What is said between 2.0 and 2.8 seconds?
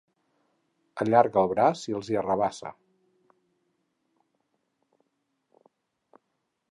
hi arrabassa.